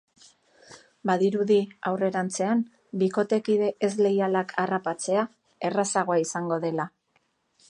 Badirudi 1.09 1.57
aurrerantzean 1.91 2.65
bikotekide 3.03 3.71
ez 3.89 3.93
leialak 4.03 4.57
harrapatzea 4.65 5.31
errazagoa 5.71 6.23
izango 6.29 6.63
dela. 6.67 6.93